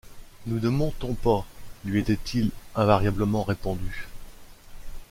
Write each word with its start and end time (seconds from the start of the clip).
Nous 0.47 0.59
ne 0.59 0.69
montons 0.69 1.13
pas, 1.13 1.45
lui 1.85 1.99
était-il 1.99 2.49
invariablement 2.73 3.43
répondu. 3.43 4.07